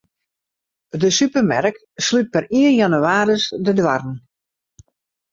De 1.01 1.09
supermerk 1.17 1.77
slút 2.05 2.31
per 2.37 2.43
ien 2.59 2.73
jannewaris 2.77 3.45
de 3.67 3.75
doarren. 3.81 4.17